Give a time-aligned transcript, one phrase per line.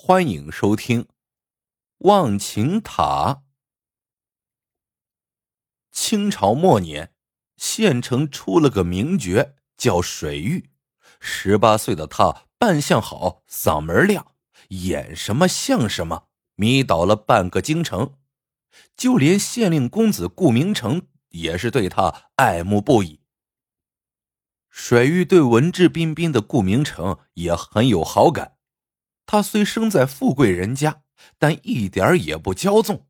[0.00, 1.02] 欢迎收听
[1.98, 3.42] 《忘情塔》。
[5.90, 7.12] 清朝末年，
[7.56, 10.70] 县城出了个名角，叫水玉。
[11.18, 14.34] 十八岁的他，扮相好，嗓门亮，
[14.68, 18.14] 演什么像什么，迷倒了半个京城。
[18.96, 23.20] 就连县令公子顾明成也是对他爱慕不已。
[24.70, 28.57] 水玉对文质彬彬的顾明成也很有好感。
[29.30, 31.02] 他虽生在富贵人家，
[31.36, 33.06] 但一点也不骄纵。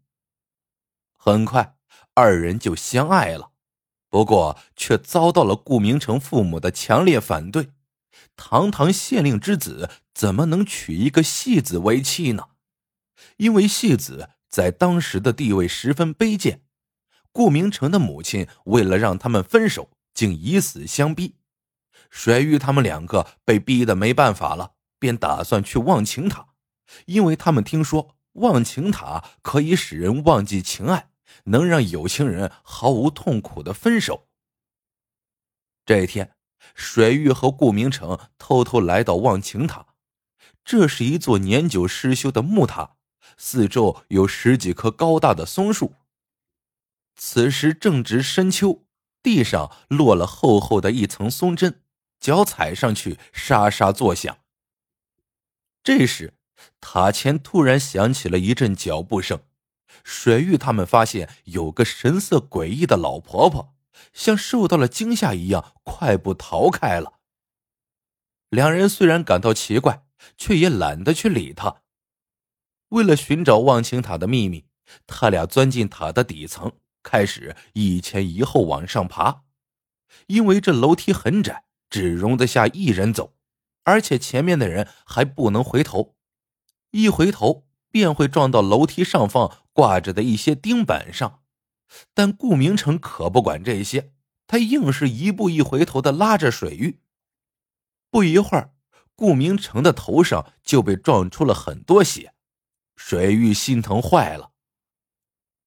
[1.16, 1.77] 很快，
[2.12, 3.52] 二人就相爱了，
[4.10, 7.70] 不过却遭到了顾明成父母的强烈反对。
[8.34, 12.48] 堂堂县令之子，怎么能娶一个戏子为妻呢？
[13.37, 16.62] 因为戏子在当时的地位十分卑贱，
[17.30, 21.37] 顾明成的母亲为了让他们分手，竟以死相逼。
[22.10, 24.73] 水玉他们两个被逼得没办法了。
[24.98, 26.48] 便打算去忘情塔，
[27.07, 31.10] 因为他们听说忘情塔可以使人忘记情爱，
[31.45, 34.29] 能让有情人毫无痛苦的分手。
[35.85, 36.35] 这一天，
[36.74, 39.87] 水玉和顾明成偷偷来到忘情塔，
[40.65, 42.96] 这是一座年久失修的木塔，
[43.37, 45.95] 四周有十几棵高大的松树。
[47.16, 48.85] 此时正值深秋，
[49.23, 51.82] 地上落了厚厚的一层松针，
[52.21, 54.38] 脚踩上去沙沙作响。
[55.89, 56.35] 这时，
[56.83, 59.41] 塔前突然响起了一阵脚步声。
[60.05, 63.75] 水玉他们发现有个神色诡异的老婆婆，
[64.12, 67.21] 像受到了惊吓一样，快步逃开了。
[68.50, 70.05] 两人虽然感到奇怪，
[70.37, 71.81] 却也懒得去理她。
[72.91, 74.66] 为了寻找忘情塔的秘密，
[75.06, 76.71] 他俩钻进塔的底层，
[77.03, 79.44] 开始一前一后往上爬。
[80.27, 83.38] 因为这楼梯很窄，只容得下一人走。
[83.89, 86.15] 而且前面的人还不能回头，
[86.91, 91.41] 一回头便会撞到楼梯上方挂着的一些钉板上。
[92.12, 94.12] 但顾明成可不管这些，
[94.47, 97.00] 他硬是一步一回头的拉着水玉。
[98.10, 98.75] 不一会儿，
[99.15, 102.34] 顾明成的头上就被撞出了很多血，
[102.94, 104.50] 水玉心疼坏了。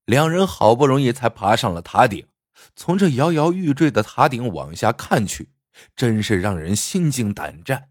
[0.05, 2.27] 两人好不容易才爬上了塔顶，
[2.75, 5.49] 从这摇摇欲坠的塔顶往下看去，
[5.95, 7.89] 真是让人心惊胆战。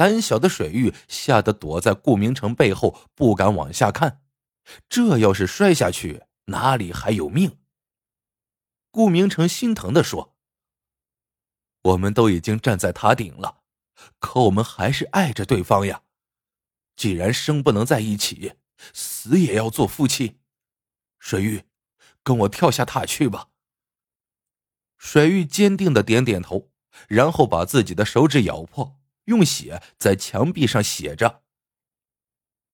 [0.00, 4.22] 胆小的水玉吓得躲在顾明成背后，不敢往下看。
[4.88, 7.58] 这要是摔下去，哪里还有命？
[8.90, 10.34] 顾明成心疼的说
[11.84, 13.58] ：“我们都已经站在塔顶了，
[14.18, 16.04] 可我们还是爱着对方呀。
[16.96, 18.54] 既然生不能在一起，
[18.94, 20.38] 死也要做夫妻。
[21.18, 21.64] 水玉，
[22.22, 23.48] 跟我跳下塔去吧。”
[24.96, 26.70] 水玉坚定的点点头，
[27.06, 28.96] 然后把自己的手指咬破。
[29.24, 31.42] 用血在墙壁上写着：“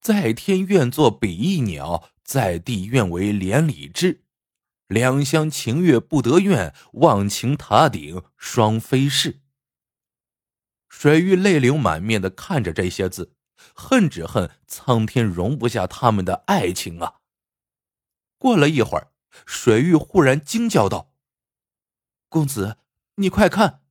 [0.00, 4.24] 在天愿作比翼鸟，在地愿为连理枝。
[4.86, 9.40] 两厢情愿不得愿，忘情塔顶双飞逝。”
[10.88, 13.34] 水玉泪流满面的看着这些字，
[13.74, 17.20] 恨只恨苍天容不下他们的爱情啊！
[18.38, 19.12] 过了一会儿，
[19.44, 21.12] 水玉忽然惊叫道
[22.30, 22.78] ：“公子，
[23.16, 23.82] 你快看！”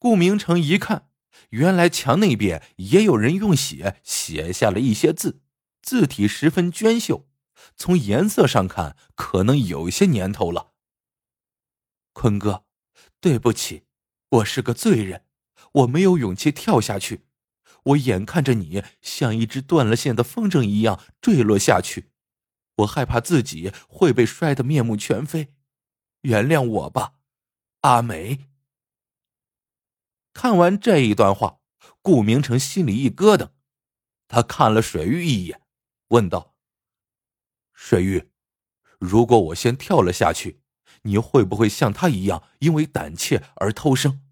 [0.00, 1.10] 顾明成一看，
[1.50, 5.42] 原来墙那边也有人用血写下了一些字，
[5.82, 7.28] 字体十分娟秀，
[7.76, 10.72] 从颜色上看，可能有些年头了。
[12.14, 12.64] 坤哥，
[13.20, 13.84] 对不起，
[14.30, 15.26] 我是个罪人，
[15.72, 17.26] 我没有勇气跳下去，
[17.82, 22.10] 我眼看着你像一只断了线的风筝一样坠落下去，
[22.76, 25.52] 我害怕自己会被摔得面目全非，
[26.22, 27.12] 原谅我吧，
[27.82, 28.49] 阿梅。
[30.32, 31.60] 看完这一段话，
[32.02, 33.50] 顾明成心里一咯噔，
[34.28, 35.60] 他看了水玉一眼，
[36.08, 36.54] 问道
[37.74, 38.30] ：“水玉，
[38.98, 40.62] 如果我先跳了下去，
[41.02, 44.22] 你会不会像他一样，因为胆怯而偷生？”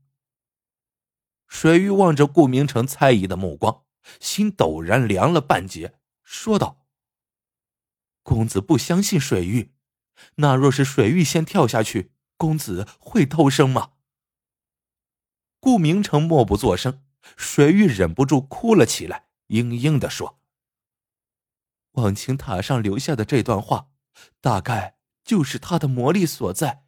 [1.49, 3.85] 水玉望着顾明成猜疑的目光，
[4.21, 6.87] 心陡然凉了半截，说道
[8.23, 9.73] ：“公子不相信水玉，
[10.37, 13.93] 那若是水玉先跳下去，公子会偷生吗？”
[15.61, 17.05] 顾明成默不作声，
[17.37, 20.41] 水玉忍不住哭了起来，嘤嘤的说
[21.93, 23.91] ：“忘情塔上留下的这段话，
[24.41, 26.85] 大概就是他的魔力所在，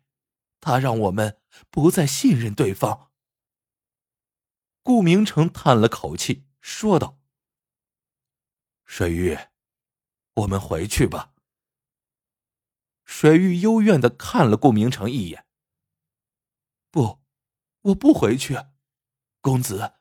[0.60, 3.10] 他让我们不再信任对方。”
[4.82, 7.18] 顾明成叹了口气，说道
[8.86, 9.36] ：“水玉，
[10.34, 11.34] 我们回去吧。”
[13.04, 15.44] 水玉幽怨的看了顾明成一眼，
[16.90, 17.19] 不。
[17.82, 18.58] 我不回去，
[19.40, 19.94] 公子，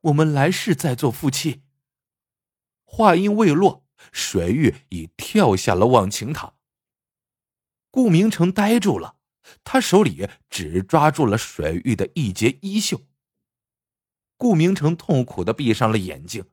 [0.00, 1.64] 我们来世再做夫妻。
[2.84, 6.54] 话音未落，水玉已跳下了忘情塔。
[7.90, 9.16] 顾明成呆住了，
[9.64, 13.02] 他手里只抓住了水玉的一截衣袖。
[14.38, 16.50] 顾明成痛苦的闭上了眼睛，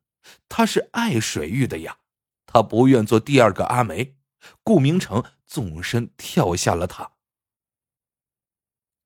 [0.49, 1.99] 他是爱水玉的呀，
[2.45, 4.17] 他不愿做第二个阿梅。
[4.61, 7.13] 顾明成纵身跳下了塔。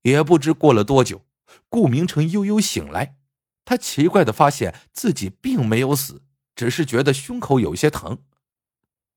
[0.01, 1.26] 也不知过了多久，
[1.69, 3.17] 顾明成悠悠醒来，
[3.65, 6.23] 他奇怪的发现自己并没有死，
[6.55, 8.23] 只是觉得胸口有些疼。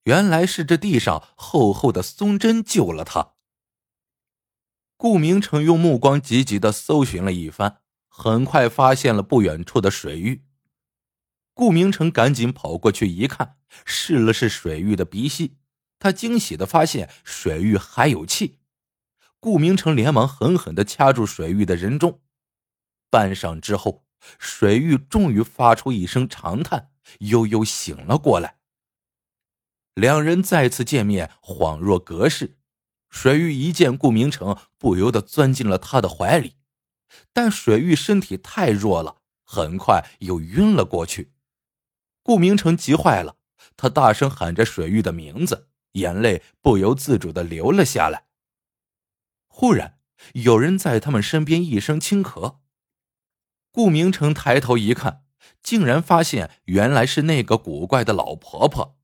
[0.05, 3.35] 原来是这地上厚厚的松针救了他。
[4.97, 7.79] 顾明成用目光急急的搜寻了一番。
[8.13, 10.45] 很快发现了不远处的水域，
[11.55, 13.57] 顾明成赶紧跑过去一看，
[13.87, 15.57] 试了试水域的鼻息，
[15.99, 18.59] 他惊喜的发现水域还有气。
[19.39, 22.21] 顾明成连忙狠狠的掐住水域的人中，
[23.11, 24.07] 半晌之后，
[24.39, 28.57] 水玉终于发出一声长叹，悠悠醒了过来。
[29.95, 32.57] 两人再次见面，恍若隔世。
[33.11, 36.57] 水玉一见顾明成，不由得钻进了他的怀里。
[37.33, 41.33] 但水玉身体太弱了，很快又晕了过去。
[42.23, 43.39] 顾明成急坏了，
[43.77, 48.27] 他大声喊着水玉的名字，眼泪不由自主的流了下来。
[49.49, 49.99] 忽然，
[50.35, 52.59] 有人在他们身边一声轻咳。
[53.73, 55.25] 顾明成抬头一看，
[55.63, 58.97] 竟然发现原来是那个古怪的老婆婆。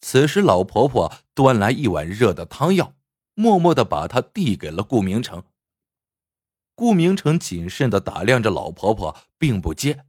[0.00, 2.94] 此时，老婆婆端来一碗热的汤药，
[3.34, 5.44] 默默的把它递给了顾明成。
[6.74, 10.04] 顾明成谨慎的打量着老婆婆，并不接。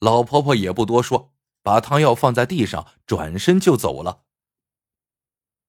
[0.00, 1.32] 老婆婆也不多说，
[1.62, 4.24] 把汤药放在地上，转身就走了。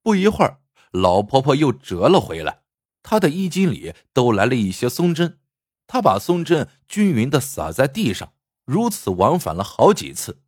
[0.02, 0.60] 不一会儿，
[0.92, 2.64] 老婆婆又折了回来，
[3.02, 5.40] 她的衣襟里都来了一些松针。
[5.88, 8.34] 他把松针均匀的撒在地上，
[8.66, 10.42] 如此往返了好几次。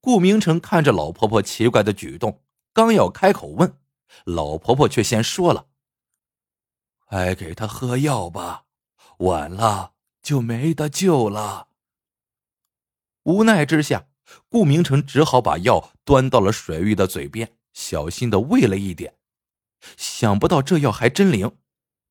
[0.00, 2.42] 顾明成看着老婆婆奇怪的举动，
[2.72, 3.78] 刚要开口问，
[4.24, 5.68] 老婆婆却先说了
[7.06, 8.62] ：“快给她喝药吧。”
[9.18, 9.92] 晚了
[10.22, 11.68] 就没得救了。
[13.22, 14.08] 无奈之下，
[14.48, 19.14] 顾明成只好把药端到了水玉的嘴边，小心的喂了一点。
[19.96, 21.56] 想不到这药还真灵，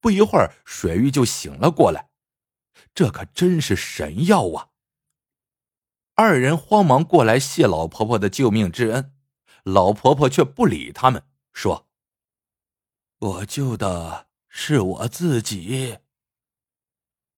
[0.03, 2.09] 不一会儿，水玉就醒了过来。
[2.93, 4.71] 这可真是神药啊！
[6.13, 9.15] 二人慌忙过来谢老婆婆的救命之恩，
[9.63, 11.23] 老婆婆却不理他们，
[11.53, 11.87] 说
[13.17, 15.99] ：“我救的是我自己。”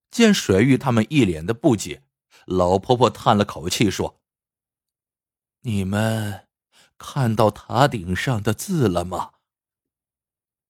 [0.09, 2.01] 见水玉他们一脸的不解，
[2.47, 4.19] 老婆婆叹了口气说
[5.62, 6.47] ：“你们
[6.97, 9.33] 看到塔顶上的字了吗？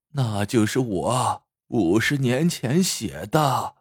[0.10, 3.76] 那就是我五十年前写的。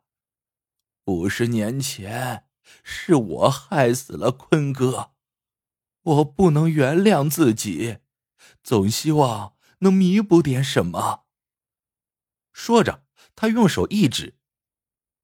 [1.04, 2.46] 五十年前
[2.82, 5.12] 是我害死了坤哥，
[6.02, 7.98] 我不能原谅自己，
[8.62, 11.24] 总希望能弥补点什么。”
[12.52, 13.04] 说着，
[13.34, 14.38] 他用手一指。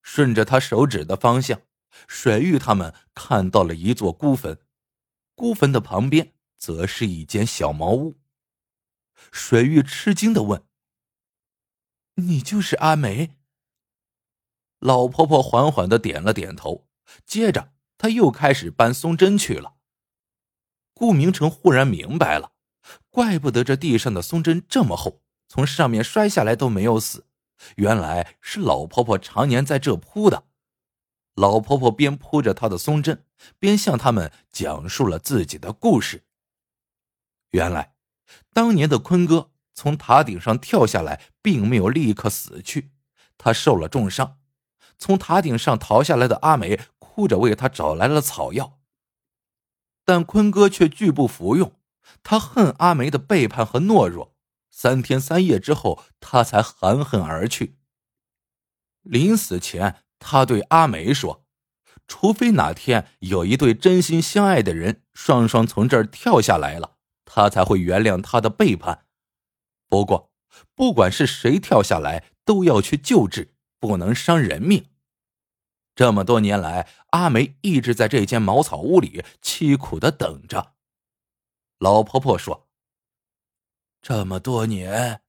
[0.02, 1.62] 顺着他手指的方向，
[2.08, 4.58] 水玉他们看到了一座孤坟，
[5.34, 8.18] 孤坟的旁边则是一间小茅屋。
[9.30, 10.64] 水玉吃惊的问
[12.14, 13.36] ：“你就是阿梅？”
[14.80, 16.86] 老婆婆缓缓的点了点头，
[17.26, 19.74] 接着她又开始搬松针去了。
[20.94, 22.52] 顾明成忽然明白了，
[23.10, 27.26] 怪不得这地上的松针这么厚，从上面摔下来都没有死。
[27.76, 30.44] 原来是老婆婆常年在这铺的。
[31.34, 33.24] 老婆婆边铺着她的松针，
[33.58, 36.24] 边向他们讲述了自己的故事。
[37.50, 37.94] 原来，
[38.52, 42.90] 当年的坤哥从塔顶上跳下来，并没有立刻死去，
[43.38, 44.36] 他受了重伤。
[44.98, 48.78] 从塔顶上逃下来的阿梅哭着为他找来了草药，
[50.04, 51.72] 但坤哥却拒不服用。
[52.22, 54.34] 他恨阿梅的背叛和懦弱。
[54.70, 57.78] 三天三夜之后，他才含恨而去。
[59.00, 61.46] 临死前，他对阿梅说
[62.06, 69.06] ：“除非哪天有一对真心相爱的人双双从这儿跳下来了，他才会原谅他的背叛。
[69.90, 70.30] 不过，
[70.74, 74.86] 不管是谁跳下来，都要去救治，不能伤人命。”
[75.96, 80.74] 这么多年来，阿梅一直在这间茅草屋里凄苦的等着。
[81.78, 82.68] 老婆婆说。
[84.00, 85.22] 这么多年，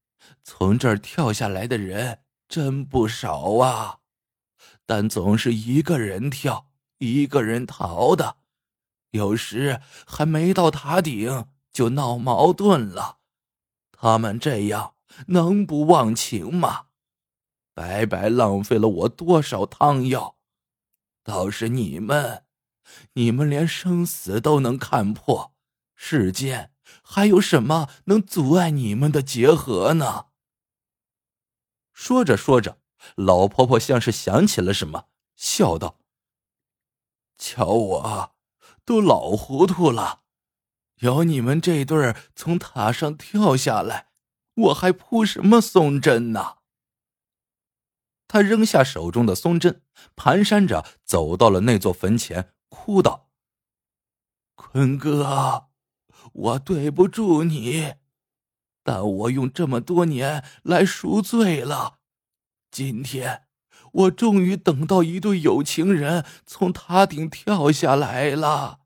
[0.44, 4.00] 从这儿跳下来的人真不少啊，
[4.86, 8.38] 但总是一个人跳，一个人逃的，
[9.10, 13.21] 有时还没到塔顶就闹矛盾了。
[14.02, 14.96] 他们这样
[15.28, 16.88] 能不忘情吗？
[17.76, 20.38] 白白浪费了我多少汤药。
[21.24, 22.44] 倒是你们，
[23.14, 25.54] 你们连生死都能看破，
[25.94, 30.30] 世间还有什么能阻碍你们的结合呢？
[31.94, 32.80] 说着说着，
[33.14, 36.00] 老婆婆像是想起了什么，笑道
[37.38, 38.36] ：“瞧我，
[38.84, 40.21] 都老糊涂了。
[41.02, 44.08] 有你们这对从塔上跳下来，
[44.56, 46.58] 我还铺什么松针呢？”
[48.28, 49.82] 他扔下手中的松针，
[50.16, 53.30] 蹒跚着走到了那座坟前，哭道
[54.56, 55.68] ：“坤哥，
[56.34, 57.96] 我对不住你。”
[58.84, 62.00] 但我用这么多年来赎罪了，
[62.72, 63.44] 今天
[63.92, 68.81] 我终于等到一对有情人从塔顶跳下来了。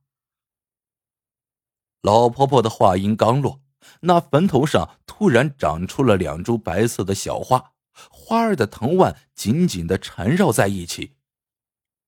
[2.06, 3.62] 老婆婆的话音刚落，
[4.02, 7.72] 那坟头上突然长出了两株白色的小花，
[8.12, 11.16] 花儿的藤蔓紧紧的缠绕在一起。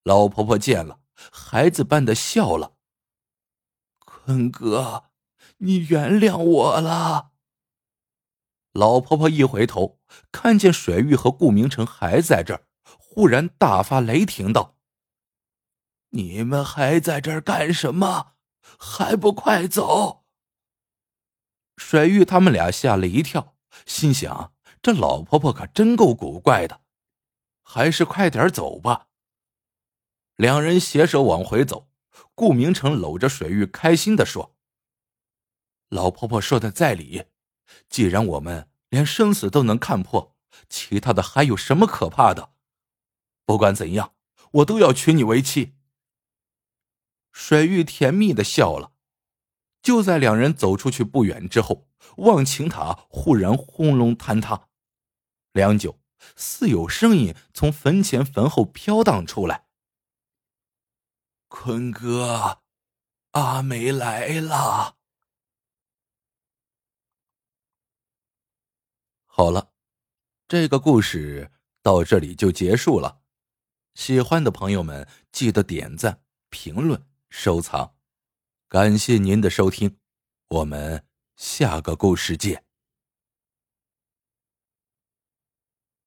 [0.04, 1.00] 老婆婆见了，
[1.32, 2.74] 孩子般的笑了
[4.06, 5.06] ：“坤哥，
[5.58, 7.32] 你原谅我了。”
[8.74, 10.00] 老婆婆一回头，
[10.32, 14.76] 看见水玉和顾明成还在这儿，忽然大发雷霆道
[16.14, 18.34] ：“你们还在这儿干什么？
[18.78, 20.24] 还不快走！”
[21.78, 23.56] 水玉他们俩吓了一跳，
[23.86, 26.82] 心想：这老婆婆可真够古怪的，
[27.62, 29.08] 还是快点走吧。
[30.36, 31.90] 两人携手往回走，
[32.36, 34.56] 顾明成搂着水玉，开心的说
[35.90, 37.26] ：“老婆婆说的在理。”
[37.90, 40.36] 既然我们连生死都能看破，
[40.70, 42.54] 其他的还有什么可怕的？
[43.46, 44.16] 不管怎样，
[44.52, 45.77] 我都要娶你为妻。
[47.40, 48.94] 水玉甜蜜的笑了。
[49.84, 54.70] 就在两人走出去不远之后，忘情塔忽然轰隆坍塌，
[55.52, 56.00] 良久，
[56.36, 59.68] 似有声音从坟前坟后飘荡出来
[61.48, 62.64] ：“坤哥，
[63.32, 64.98] 阿梅来了。”
[69.28, 69.74] 好了，
[70.48, 71.52] 这个故事
[71.84, 73.22] 到这里就结束了。
[73.94, 77.96] 喜欢的朋友们记得点赞、评论、收藏，
[78.68, 79.98] 感谢您的收听，
[80.50, 81.06] 我们
[81.36, 82.67] 下个故事见。